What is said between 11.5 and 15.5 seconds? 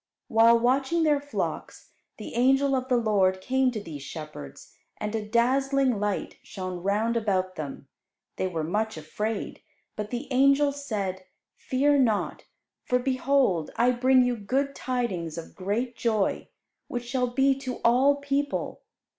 "Fear not; for behold I bring you good tidings